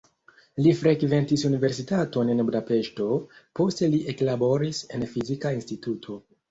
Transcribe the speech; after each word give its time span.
Li 0.67 0.71
frekventis 0.79 1.43
universitaton 1.49 2.33
en 2.37 2.43
Budapeŝto, 2.49 3.11
poste 3.61 3.93
li 3.95 4.01
eklaboris 4.17 4.85
en 4.99 5.11
fizika 5.17 5.59
instituto. 5.63 6.23